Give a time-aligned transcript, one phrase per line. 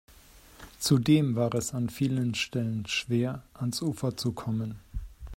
[0.79, 4.79] Zudem war es an vielen Stellen schwer, ans Ufer zu kommen.